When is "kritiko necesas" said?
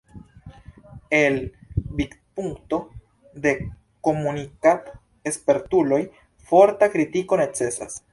6.95-8.01